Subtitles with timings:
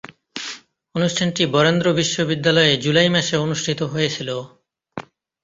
[0.95, 4.35] অনুষ্ঠানটি বরেন্দ্র বিশ্ববিদ্যালয়ে জুলাই মাসে অনুষ্ঠিত হয়েছিলো।